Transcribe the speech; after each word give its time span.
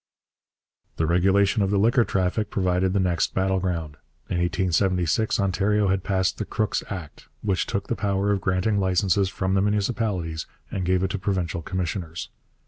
The 0.95 1.05
regulation 1.05 1.61
of 1.61 1.69
the 1.69 1.77
liquor 1.77 2.03
traffic 2.03 2.49
provided 2.49 2.91
the 2.91 2.99
next 2.99 3.35
battle 3.35 3.59
ground. 3.59 3.97
In 4.31 4.39
1876 4.39 5.39
Ontario 5.39 5.89
had 5.89 6.03
passed 6.03 6.39
the 6.39 6.45
Crooks 6.45 6.81
Act, 6.89 7.27
which 7.43 7.67
took 7.67 7.85
the 7.85 7.95
power 7.95 8.31
of 8.31 8.41
granting 8.41 8.79
licences 8.79 9.29
from 9.29 9.53
the 9.53 9.61
municipalities 9.61 10.47
and 10.71 10.85
gave 10.85 11.03
it 11.03 11.11
to 11.11 11.19
provincial 11.19 11.61
commissioners. 11.61 12.29